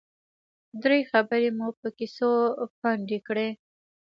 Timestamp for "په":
1.79-1.87